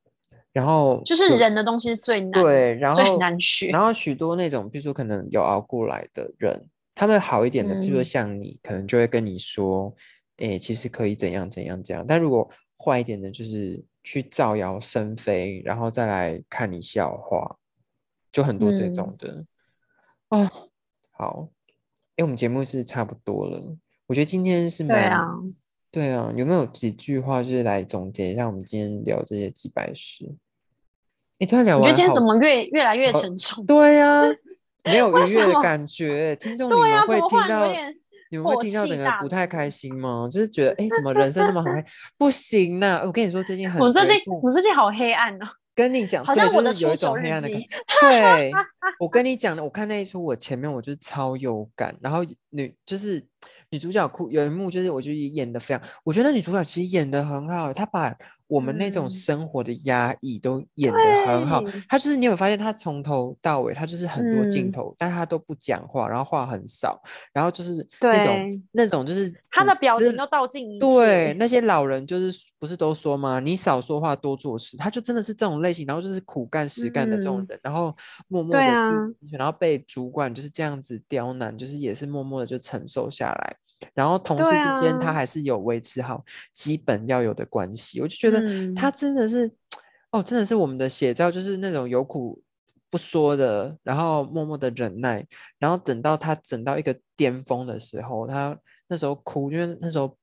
[0.53, 3.69] 然后就是人的东西是最难，对，然后最难学。
[3.69, 9.95] 然后许多那种，比如说可能有熬过来的人，他们好一点的，比如说像你，可能就会跟你说，
[10.39, 12.03] 哎，其实可以怎样怎样怎样。
[12.09, 17.57] 但如果坏一点的，就是去造谣生非，然后再来看你笑话，
[18.33, 19.45] 就很多这种的。
[20.31, 20.51] 哦，
[21.11, 21.51] 好，
[22.17, 25.11] 哎，我们节目是差不多了，我觉得今天是蛮，
[25.91, 30.35] 对啊，有没有几句话就是来总结一下我们今天聊这些几百事？
[31.39, 33.65] 你突然聊，我觉得今天怎么越越来越沉重？
[33.67, 34.23] 对呀，
[34.85, 36.37] 没有愉悦的感觉。
[36.37, 37.67] 听众你们会听到，
[38.31, 40.29] 你们会听到整个不太开心吗？
[40.31, 41.69] 就是觉得哎，怎么人生那么好？
[42.17, 43.03] 不行呐！
[43.05, 45.47] 我跟你说，最近很，我最近我最近好黑暗哦。
[45.77, 47.69] 跟你讲，好像我的有一种黑暗的感觉。
[48.01, 48.51] 对，
[48.99, 53.23] 我跟你讲的，我看那一出，我前面我就是超有感，然后女就是
[53.71, 58.17] 女主角哭，有一幕就是我觉得演的非常，我觉得女主角其实演的很好，她把。
[58.47, 66.99] 我们那种生活的压抑都演得很好，他就是你有发现，他从头到尾他就是很多镜头，但他都不讲话，然后话很少，
[67.35, 71.67] 然后就是那种那种就是他的表情都倒进对，那些。
[71.67, 73.41] 老人就是不是都说吗？
[73.41, 77.93] 你少说话多做事，他就真的是这种类型，然后就是苦干实干的这种人，然后
[78.29, 83.57] 默默的去，然后被主管就是这样子刁难，就是也是默默的就承受下来。
[83.95, 88.01] 然后同事之间，他还是有维持好基本要有的关系。
[88.01, 88.41] 我就觉得
[88.75, 89.51] 他真的是，
[90.11, 92.43] 哦，真的是我们的写照，就是那种有苦
[92.89, 95.27] 不说的，然后默默的忍耐，
[95.59, 98.57] 然后等到他等到一个巅峰的时候，他
[98.89, 100.17] 那时候哭，因为那时候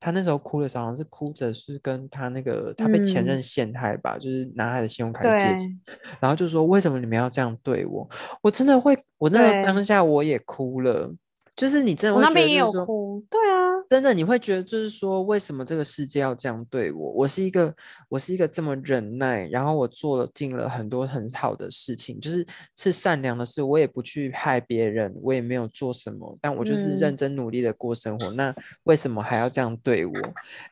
[0.00, 5.80] 他那时候哭的时候，好像是哭着是跟他那个他被前任陷害吧，就是拿他的信用卡借钱，
[6.18, 8.08] 然后就说为什么你们要这样对我？
[8.42, 11.14] 我真的会，我那个当下我也哭了。
[11.56, 17.10] 就是你真的会觉得，就是说，对啊，真的你会觉得，就是说，为什么这个世界要这样对我？
[17.12, 17.74] 我是一个，
[18.10, 28.30] 我是一个这么忍耐，然后我做了尽了很多很好的事情，就是是善良的事，我也不去害别人，我也没有做什么，但我就是认真努力的过生活。
[28.36, 28.52] 那
[28.84, 30.12] 为什么还要这样对我？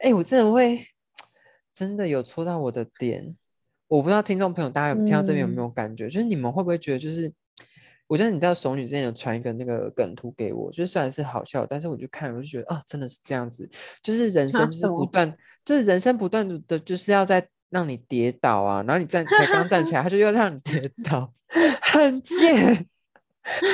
[0.01, 0.87] 哎，我真的会，
[1.73, 3.35] 真的有戳到我的点。
[3.89, 6.11] 我不知道听众朋友大家有听到这边有没有感觉？
[6.11, 7.33] 就是你们会不会觉得，就是。
[8.07, 13.69] 我觉得你知道，熟女之前有传一个那个梗图给我，就是虽然是好笑，但是我就看，我就觉得啊，真的是这样子，
[14.03, 21.33] 就是人生 就是不断，就是人生不断的，就是要在让你跌倒啊，然后你站才刚站起来，他就又让你跌倒，
[21.81, 22.87] 很贱，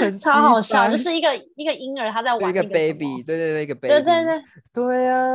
[0.01, 5.29] 很超好笑，就是一个一个婴儿他在玩一个 baby，对对对，一个 baby，对对对，对啊，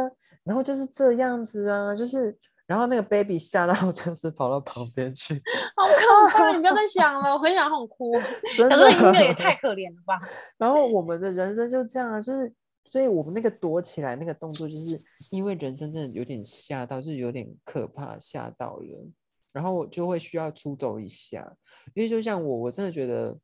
[0.43, 2.37] 然后就是这样子啊，就是。
[2.67, 5.35] 然后那个 baby 吓到，就是跑到旁边去，
[5.77, 6.51] 好可怕！
[6.51, 8.11] 你不要再想了，我很想很哭。
[8.57, 10.19] 可是音乐也太可怜了吧？
[10.57, 12.51] 然后我们的人生就这样啊，就是，
[12.85, 14.97] 所以我们那个躲起来那个动作，就是
[15.35, 19.07] 因为人生真的有点吓到，就是有点可怕，吓到了，
[19.51, 21.55] 然后我就会需要出走一下。
[21.93, 23.37] 因为就像我，我真的觉得，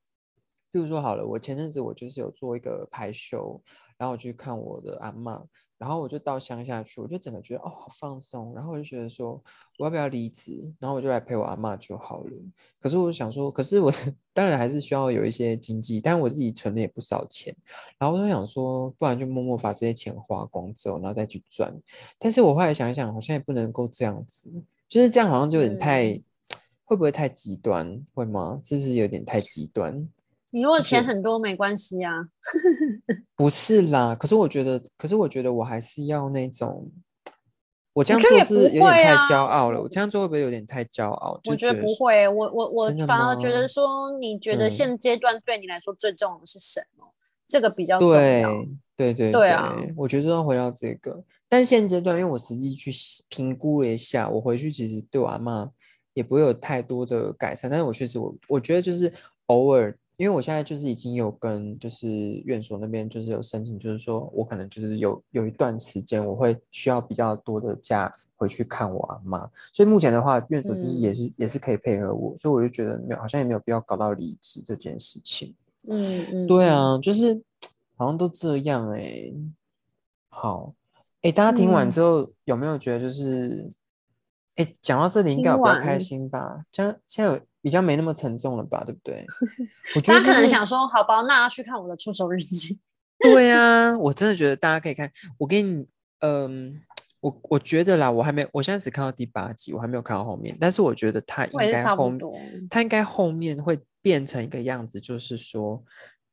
[0.71, 3.61] 比如说好了，我前阵子我就是有做一个排休。
[4.01, 5.39] 然后我去看我的阿妈，
[5.77, 9.39] 然后我就到乡下去，我就整个觉得哦好放松，然后我就觉得说
[9.77, 12.31] 我要不要离职，然后我就来陪我阿妈就好了。
[12.79, 13.93] 可是我想说，可是我
[14.33, 17.55] 当然还是需要有一些经济，但我自己存了也不少钱，
[17.99, 21.71] 然后我就想说，不然就默默把这些钱花光之后，然后再去赚。
[22.17, 24.49] 但是我后来想一想，好像也不能够这样子，
[24.89, 26.19] 就是这样好像就有点太，
[26.85, 28.03] 会不会太极端？
[28.15, 28.59] 会吗？
[28.63, 30.09] 是不是有点太极端？
[30.53, 32.11] 你如果钱很多没关系啊，
[33.35, 34.13] 不是啦。
[34.13, 36.91] 可是我觉得，可是我觉得我还是要那种，
[37.93, 39.81] 我这样做是有点太骄傲了。
[39.81, 41.39] 我这样做会不会有点太骄傲？
[41.45, 47.13] 我觉得不会，我我我反而觉得说，你觉得现阶段对你来说最重要的是什么？
[47.47, 48.53] 这个比较重要。
[48.97, 49.73] 对对对啊！
[49.95, 52.91] 我觉得要回到这个，但现阶段，因为我实际去
[53.29, 55.67] 评估了一下，我回去其实对我阿妈
[56.13, 57.71] 也不会有太多的改善。
[57.71, 59.11] 但是我确实，我我觉得就是
[59.47, 59.97] 偶尔。
[60.21, 62.07] 因为我现在就是已经有跟就是
[62.45, 75.55] 院所那边就是有申请，就是说我可能就是有有一段时间我会需要比较多的假回去看我阿妈，所以目前的话院所就是也是也是可以配合我，所以我就觉得没有好像也没有必要搞到离职这件事情。
[75.89, 77.41] 嗯嗯，对啊，就是
[77.95, 79.33] 好像都这样哎。
[80.29, 80.75] 好，
[81.23, 83.71] 哎，大家听完之后有没有觉得就是
[84.53, 86.63] 哎讲到这里应该比较开心吧？
[86.71, 87.41] 像现在有。
[87.61, 89.25] 比较没那么沉重了吧，对不对？
[89.95, 92.79] 我觉得可能想说，好吧，那要去看我的出手日记。
[93.21, 95.11] 对啊，我真的觉得大家可以看。
[95.37, 95.85] 我给你，
[96.21, 96.81] 嗯，
[97.19, 100.57] 我我觉得啦，我还没，我现在只看到第八集，我还没有看到后面。
[100.59, 102.11] 但是我觉得他应该后，
[102.67, 105.83] 他应该后面会变成一个样子，就是说，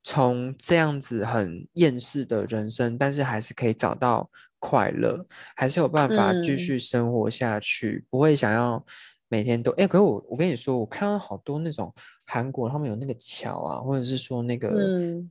[0.02, 8.82] 从这样子很厌世的人生，但是还是可以找到快乐，还是有办法继续生活下去，不会想要
[9.28, 9.86] 每天都哎。
[9.86, 11.92] 可是我我跟你说，我看到好多那种
[12.24, 14.70] 韩国他们有那个桥啊，或者是说那个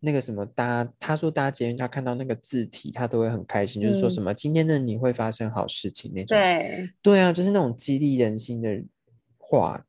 [0.02, 6.38] 那个什么搭，他说搭捷运他看到那个字体，他都会很开心，就是说什么今天的你会发生好事情那种。
[6.38, 8.70] 对对啊，就是那种激励人心的
[9.38, 9.84] 话，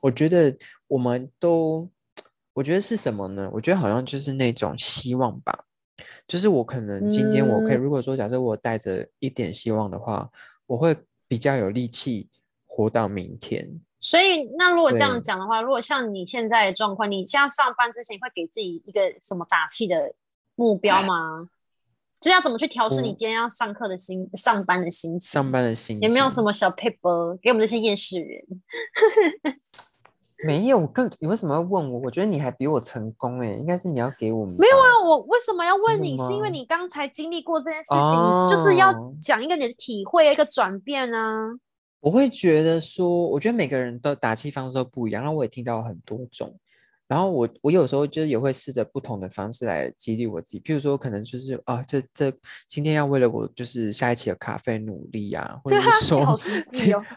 [0.00, 1.88] 我觉得我们都，
[2.54, 3.50] 我觉得是什么呢？
[3.52, 5.64] 我觉得好像就是那种希望吧。
[6.28, 10.30] 就是我可能今天我可以，如果说假设我带着一点希望的话，
[10.66, 10.94] 我会
[11.26, 12.28] 比较有力气
[12.78, 13.80] 活到明天。
[13.98, 20.14] 所以，那如果这样讲的话，如果像你现在的状况，你现在上班之前会给自己一个什么打气的
[20.54, 21.48] 目标吗？
[22.20, 25.20] 就要怎么去调试你今天要上课的心、上班的心情？
[25.32, 28.44] 上班的心情有没有什么小 paper 给我们这些厌世人？
[30.46, 31.98] 没有，我更你为什么要问我？
[32.04, 34.54] 我觉得你还比我成功哎，应该是你要给我们。
[34.60, 36.16] 没有啊，我为什么要问你？
[36.16, 41.58] 是因为你刚才经历过这件事情，就是要讲一个你的体会，一个转变啊。
[42.08, 46.58] 我会觉得说，我觉得每个人的打气方式都不一样，然后我也听到很多种。
[47.06, 52.32] 然后我我有时候就是也会试着不同的方式来激励我自己，譬如说可能就是啊，这这
[52.66, 56.24] 今天要为了我就是下一期的咖啡努力啊，或者是说，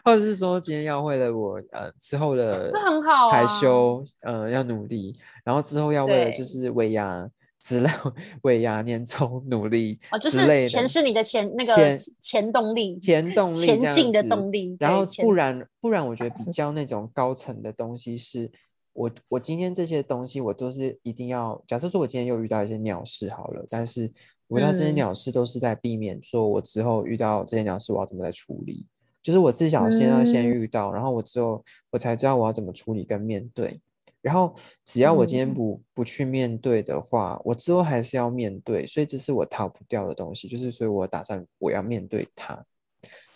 [0.04, 7.26] 或者是说今天要为了我呃之后的很好害羞呃要努力，然后之后要为了就是尾牙
[7.62, 7.88] 之类
[8.42, 18.50] 尾牙年终努力哦，就是钱是你的钱那个钱动力钱动力前进的动力，然后不然不然我觉得比较那种高层的东西是。
[18.94, 21.58] 我我今天这些东西，我都是一定要。
[21.66, 24.04] 假设说我今天又遇到一些鸟事好了，但是
[24.48, 28.86] 遇到这些鸟事都是在避免，说我之后遇到这些鸟事我要怎么来处理。
[29.22, 33.80] 就是我自己想先要先遇到，然后我之后我才知道我要怎么处理跟面对。
[34.22, 40.48] 然后只要我今天不不去面对的话，我之后还是要面对，所以这是我逃不掉的东西。
[40.48, 42.54] 就是所以我打算我要面对它，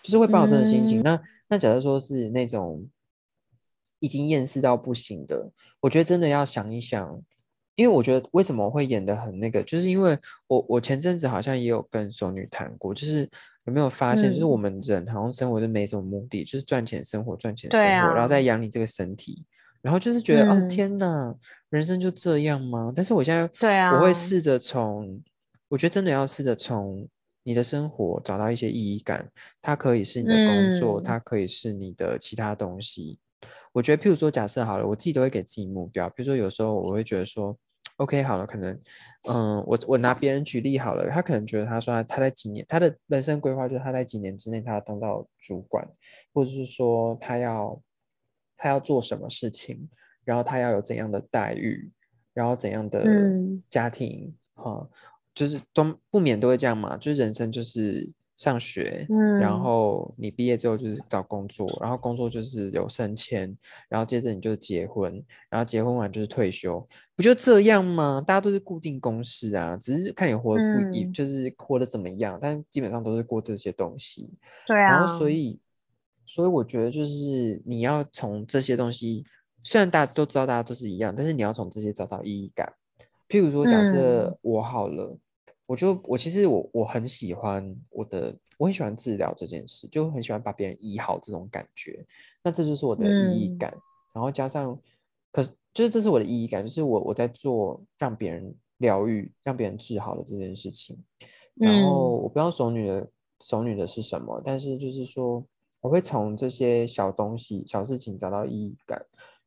[0.02, 1.02] 就是会抱这个心情。
[1.02, 2.88] 那那假设说是那种。
[3.98, 7.18] 已经厌世到不行的，我觉得真的要想一想，
[7.76, 13.28] 因为我觉得为什么会演的很那个，就是因为我我前阵子好像也有跟熟女谈过，就是
[13.64, 19.42] 有没有发现，就是我们人好像生活就没什么目的，就是赚钱生活，赚钱生活，然后再养你这个身体，
[19.86, 21.32] 然后就是觉得哦天哪，
[21.70, 22.92] 人生就这样吗？
[22.94, 25.22] 但是我现在对啊，我会试着从，
[25.68, 27.08] 我觉得真的要试着从
[27.44, 29.30] 你的生活找到一些意义感，
[29.62, 33.20] 它可以是你的工作，它可以是你的其他东西。
[33.72, 36.08] 我觉得，譬如说，假设好了，我自己都会给自己目标。
[36.08, 37.56] 比如说，有时候我会觉得说
[37.98, 38.72] ，OK，好了，可能，
[39.30, 45.86] 嗯，我我拿别人举例好了，他可能觉得他说他在几年，他的人生规划就是他在几年之内他要当到主管，
[46.32, 47.80] 或者是说他要
[48.66, 49.88] 他要做什么事情，
[50.24, 51.90] 然后他要有怎样的待遇，
[52.34, 53.04] 然后怎样的
[53.70, 54.88] 家庭，哈，
[55.34, 58.12] 就是都不免都会这样嘛，就是人生就是。
[58.38, 59.06] 上学，
[59.40, 63.56] 然后你毕业之后就是找工作，然后工作就是有升迁，
[63.88, 68.22] 然后接着你就结婚，然后结婚完就是退休，不就这样吗？
[68.26, 74.28] 大家都是固定公式啊，只是看你活得不一，就是活得怎么样，但基本上都是过这些东西。
[74.66, 74.90] 对啊。
[74.90, 75.58] 然后所以，
[76.26, 79.24] 所以我觉得就是你要从这些东西，
[79.62, 82.72] 虽然大家都知道大家都是一样，但是你要从这些找到意义感。
[83.28, 85.16] 譬如说，假设我好了。
[85.68, 92.06] 我就我其实我我很喜欢我的，我很喜欢治疗这件事，就很喜欢把别人医好这种感觉。
[92.44, 93.76] 那这就是我的意义感，
[94.14, 94.80] 然后加上，
[95.32, 100.96] 可是就是这是我的意义感，就是我我在做让别人疗愈、让别人治好的这件事情。
[101.54, 103.10] 然后我不知道熟女的
[103.40, 105.44] 熟女的是什么，但是就是说
[105.86, 109.00] 我会从这些小东西、小事情找到意义感。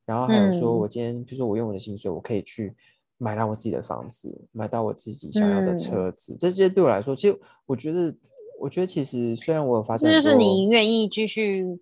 [0.05, 2.75] 然后还有说我今天，比如说我用我的薪水，我可以去。
[3.21, 8.15] 买到我自己的房子，买到我自己想要的车子，这些对我来说，其实我觉得，
[8.57, 11.81] 我觉得其实虽然我有发现，这就是你愿意继续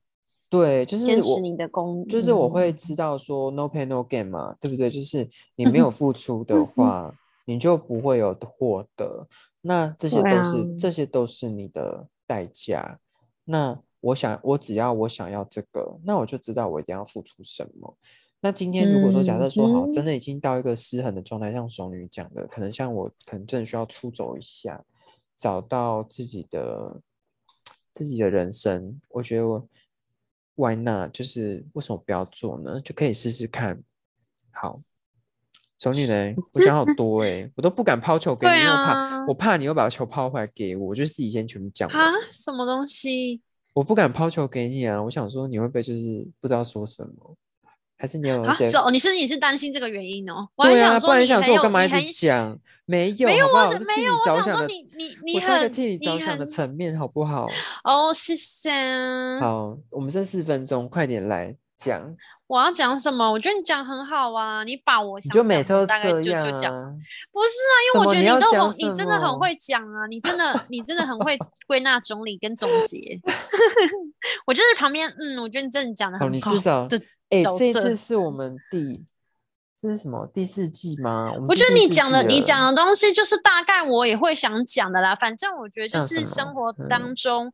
[0.49, 4.89] 对，就是坚持你的工，就是我会知道说 no pain no gain 嘛，对不对？
[4.89, 7.13] 就是你没有付出的 话，
[7.45, 9.27] 你就不会有获得，
[9.61, 12.99] 那这些都是这些都是你的代价。
[13.45, 17.97] 那我想，我只要我想要这个，那我就知道我一定要付出什么。
[18.39, 24.85] 那今天如果说假设说好，真的已经到一个失衡的状态，像熟女讲的，可能像我，可能真的需要出走一下，
[25.35, 27.01] 找到自己的
[27.93, 29.01] 自己的人生。
[29.09, 29.67] 我觉得我
[30.55, 31.11] Why not？
[31.11, 32.79] 就是为什么不要做呢？
[32.81, 33.81] 就可以试试看。
[34.51, 34.81] 好，
[35.79, 43.41] 熟女呢，我想好多哎，我都不敢抛球给你，我怕我怕你又把球抛回来给我，我就自己先全部讲啊，什么东西？
[43.77, 47.35] 我不敢抛球给你啊，我想说你会不会就是不知道说什么？
[47.95, 48.89] 还是你有一些哦？
[48.89, 50.47] 你是你是担心这个原因哦？
[50.57, 52.57] 对啊，不然想说我干嘛一直讲？
[52.85, 54.13] 没有，没有，我是没有。
[54.15, 57.47] 我想说你你你很替你着想的层面，好不好？
[57.83, 58.71] 哦，谢谢。
[59.39, 62.15] 好，我们剩四分钟，快点来讲。
[62.47, 63.29] 我要讲什么？
[63.29, 66.73] 我觉得你讲很好啊，你把我想讲大概就就讲，
[67.31, 71.37] 不是啊，因为我觉得你都很，你真的很会讲啊，你真的你真的很会
[71.67, 73.19] 归纳整理跟总结。
[74.47, 76.31] 我就是旁边，嗯，我觉得你真的讲的很好。
[76.31, 76.97] 你至少的，
[77.29, 79.05] 哎，这次是我们第
[79.81, 81.29] 这是什么第四季吗？
[81.49, 85.13] 我觉得你讲的你讲的东西就是大概我也会想讲的啦。
[85.13, 87.51] 反正我觉得就是生活当中。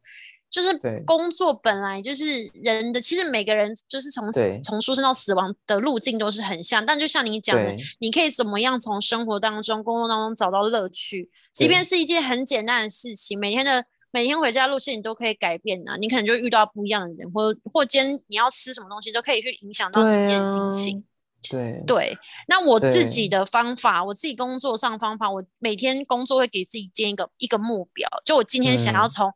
[0.54, 0.70] 就是
[1.04, 4.32] 工作本来就是人的，其实每个人就是从
[4.62, 15.98] 从出生到死亡的路径都是很像，但就像你讲的，你可以怎么样从生活当中、工作当中找到乐趣，即便是一件很简单的事情，每天的每天回家路线你都可以改变呢。
[16.00, 21.04] 你可能就遇到不一样的人，或或今天你要吃什么东西，都可以去影响到你今天心情。
[21.50, 29.34] 对对，那我自己的方法，我自己工作上方法，我每天工作会给自己建一个一个目标，就我今天想要从。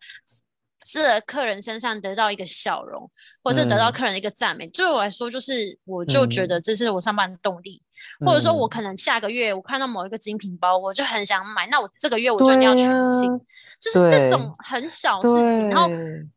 [0.88, 3.12] 是客人身上得到一个笑容，
[3.44, 7.82] 或者是得到客人的一个赞美，对我来说，就是我就觉得这是我上班的动力。
[8.26, 13.38] 或者说，我可能下个月我看到某一个精品包，我就很想买，那我这个月我就一定要全清，
[13.82, 15.70] 就是这种很小事情。
[15.70, 15.90] 然后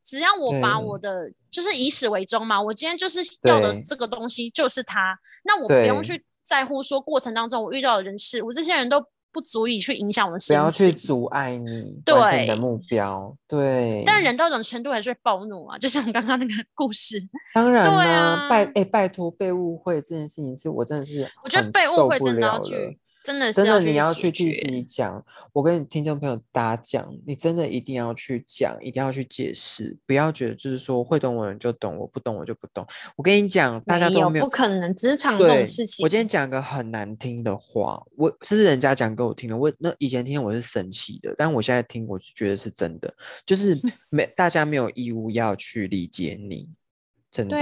[0.03, 9.05] 只要我把我的就是以始为终嘛，我今天就是要的这个东西就是它，那我不用去在乎说过程当中我遇到的人事，我这些人都。
[9.33, 13.37] 不足以去影响我们心情，不要去阻碍你完成你的目标。
[13.47, 17.21] 对，但人到这种程度还是会暴怒啊，就像刚刚那个故事。
[17.55, 22.99] 当然啦，拜哎拜托被误会这件事情是我真的是，我觉得被误会真的要去。
[23.23, 25.23] 真的真的，你要去替自己讲。
[25.53, 32.87] 我跟听众朋友大家讲，你真的一定要去讲，一定要去解释，不要觉得就是说会懂我的人就懂，我不懂我就不懂。
[33.17, 36.03] 我跟你讲，大家都没有不可能职场这种事情。
[36.03, 39.57] 我今天讲个很难听的话，我是人家讲给我听的。
[39.57, 43.15] 我那以前听我是生气的，但我现在听我就觉得是真的，
[43.45, 43.77] 就是
[44.09, 46.69] 没大家没有义务要去理解你。
[47.31, 47.57] 真的，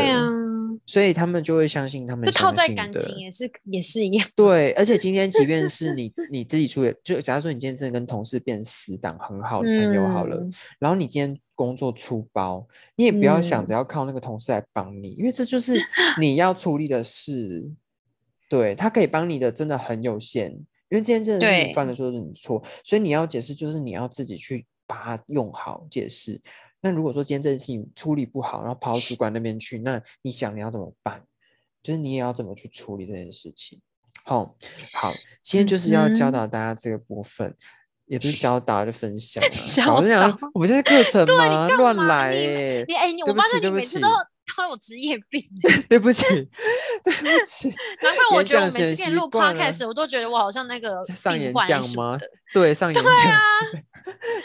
[0.86, 4.28] 所以他们就会相信他们就套在感情也是也是一样。
[4.34, 10.46] 对，而且今天即便是 你你自己出，就假如说你今天真的跟同事变死党很好的朋友好了，
[10.78, 12.66] 然后你今天工作出包，
[12.96, 15.74] 你也不要想着要靠那个同事来帮你，因为这就是
[16.18, 17.70] 你要处理的事。
[18.50, 20.50] 对他可以帮你的真的很有限，
[20.88, 26.40] 因为今天真的是你犯的错是你错，所以你要解释就是你要自己去把它用好解释。
[26.80, 31.22] 那如果说今天这件事情处理不好，然后跑到主管那边去，那你想你要怎么办？
[31.82, 33.80] 就是你也要怎么去处理这件事情？
[34.24, 34.56] 好，
[34.94, 35.12] 好，
[35.42, 37.56] 今天就是要教导大家这个部分，
[38.06, 39.42] 也不是教导，就分享。
[39.94, 41.68] 我是讲，我们现在课程吗？
[41.68, 42.84] 乱来欸！
[42.86, 44.08] 你哎，我发现你每次都
[44.56, 45.42] 都有职业病。
[45.88, 46.24] 对不起，
[47.04, 47.68] 对不起。
[48.02, 52.18] 难怪我觉得我每次给你录 podcast，我都觉得我好像那个 上演讲吗？
[52.52, 53.04] 对，上演讲。
[53.04, 53.38] 对啊。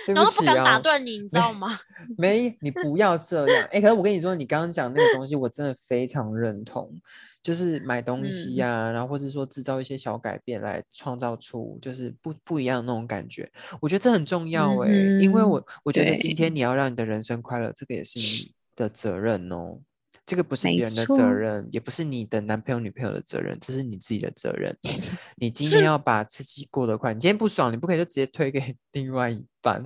[0.07, 1.79] 然后不敢打断你，你知道吗？
[2.17, 3.67] 没，你不要这样。
[3.71, 6.93] 哎，可是我跟你说，你刚刚讲那个东西，我真的非常认同。
[7.41, 13.51] 就是买东西呀，然后或者说制造一些小改变，来创造出就是不不一样的那种感觉。
[13.81, 14.89] 我觉得这很重要哎，
[15.19, 19.77] 因为我我觉得今天你要让你的人生快乐，这个也是你的责任哦。
[20.25, 24.75] 这个不是别人的责任，也不是你的男朋友女朋友的责任，这是你自己的责任。
[25.35, 29.83] 你今天 要把自己过得快，你今天不爽，你不可以就直接推给 另外一半，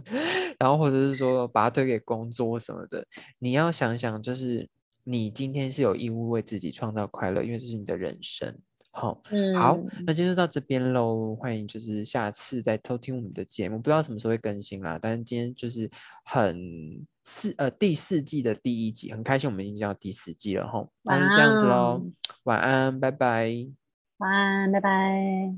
[0.60, 3.06] 然后或者是说把它推给工作什么的。
[3.40, 4.70] 你要想想，就是
[5.04, 8.58] 你今天是有义务为自己创造快乐，因为这是你的人生。
[9.00, 9.78] 好、嗯，好，
[10.08, 11.36] 那今天就到这边喽。
[11.36, 14.98] 欢迎就是下次再偷听我们的节目，不知道什么时候会更新啦。
[15.00, 15.88] 但是今天就是
[16.26, 20.84] 很四呃第四季的第一集，很开心我们已经到第四季了哈。
[21.04, 22.08] 那就这样子喽，
[22.46, 23.52] 晚安，拜拜。
[24.18, 25.54] 晚安，拜拜。